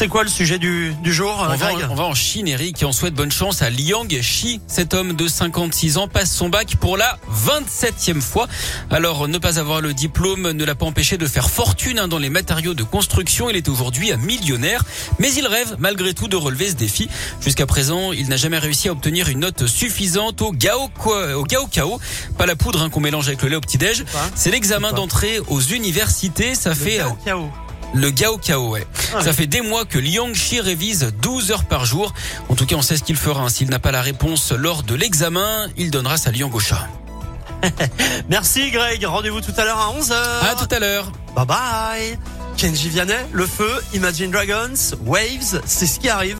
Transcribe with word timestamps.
C'est 0.00 0.08
quoi 0.08 0.22
le 0.22 0.30
sujet 0.30 0.58
du, 0.58 0.94
du 1.02 1.12
jour, 1.12 1.36
on 1.38 1.54
va, 1.56 1.72
on 1.90 1.94
va 1.94 2.04
en 2.04 2.14
Chine, 2.14 2.48
Eric, 2.48 2.80
et 2.80 2.86
on 2.86 2.92
souhaite 2.92 3.12
bonne 3.12 3.30
chance 3.30 3.60
à 3.60 3.68
Liang 3.68 4.08
Shi. 4.22 4.62
Cet 4.66 4.94
homme 4.94 5.12
de 5.12 5.28
56 5.28 5.98
ans 5.98 6.08
passe 6.08 6.32
son 6.34 6.48
bac 6.48 6.76
pour 6.80 6.96
la 6.96 7.18
27e 7.46 8.22
fois. 8.22 8.48
Alors, 8.88 9.28
ne 9.28 9.36
pas 9.36 9.58
avoir 9.58 9.82
le 9.82 9.92
diplôme 9.92 10.52
ne 10.52 10.64
l'a 10.64 10.74
pas 10.74 10.86
empêché 10.86 11.18
de 11.18 11.26
faire 11.26 11.50
fortune 11.50 11.98
hein, 11.98 12.08
dans 12.08 12.16
les 12.16 12.30
matériaux 12.30 12.72
de 12.72 12.82
construction. 12.82 13.50
Il 13.50 13.56
est 13.56 13.68
aujourd'hui 13.68 14.10
un 14.10 14.16
millionnaire, 14.16 14.86
mais 15.18 15.30
il 15.34 15.46
rêve 15.46 15.76
malgré 15.78 16.14
tout 16.14 16.28
de 16.28 16.36
relever 16.36 16.70
ce 16.70 16.76
défi. 16.76 17.10
Jusqu'à 17.42 17.66
présent, 17.66 18.12
il 18.12 18.30
n'a 18.30 18.36
jamais 18.36 18.58
réussi 18.58 18.88
à 18.88 18.92
obtenir 18.92 19.28
une 19.28 19.40
note 19.40 19.66
suffisante 19.66 20.40
au 20.40 20.52
Gao, 20.52 20.88
au 21.36 21.44
Gao 21.44 21.66
Kao. 21.66 22.00
Pas 22.38 22.46
la 22.46 22.56
poudre 22.56 22.80
hein, 22.80 22.88
qu'on 22.88 23.00
mélange 23.00 23.28
avec 23.28 23.42
le 23.42 23.50
lait 23.50 23.56
au 23.56 23.60
petit-déj. 23.60 24.06
C'est 24.34 24.50
l'examen 24.50 24.94
d'entrée 24.94 25.40
aux 25.48 25.60
universités. 25.60 26.54
Ça 26.54 26.74
fait... 26.74 26.96
Gao 26.96 27.18
Kao. 27.22 27.50
Le 27.94 28.10
Gao 28.10 28.36
Kao, 28.38 28.68
ouais. 28.70 28.86
Ah. 29.14 29.22
Ça 29.22 29.32
fait 29.32 29.46
des 29.46 29.60
mois 29.60 29.84
que 29.84 29.98
Liang 29.98 30.32
Shi 30.34 30.60
révise 30.60 31.12
12 31.22 31.50
heures 31.50 31.64
par 31.64 31.84
jour. 31.84 32.12
En 32.48 32.54
tout 32.54 32.66
cas, 32.66 32.76
on 32.76 32.82
sait 32.82 32.96
ce 32.96 33.02
qu'il 33.02 33.16
fera. 33.16 33.42
hein. 33.42 33.48
S'il 33.48 33.68
n'a 33.68 33.78
pas 33.80 33.90
la 33.90 34.02
réponse 34.02 34.52
lors 34.52 34.82
de 34.82 34.94
l'examen, 34.94 35.66
il 35.76 35.90
donnera 35.90 36.16
sa 36.16 36.30
Liang 36.30 36.50
au 36.52 36.60
chat. 36.60 36.86
Merci 38.28 38.70
Greg, 38.70 39.04
rendez-vous 39.04 39.40
tout 39.40 39.52
à 39.56 39.64
l'heure 39.64 39.78
à 39.78 39.92
11h. 39.98 40.12
À 40.14 40.54
tout 40.54 40.72
à 40.74 40.78
l'heure. 40.78 41.10
Bye 41.34 41.46
bye. 41.46 42.18
Kenji 42.56 42.88
Vianney, 42.90 43.14
Le 43.32 43.46
Feu, 43.46 43.70
Imagine 43.94 44.30
Dragons, 44.30 44.74
Waves, 45.04 45.60
c'est 45.64 45.86
ce 45.86 45.98
qui 45.98 46.08
arrive. 46.10 46.28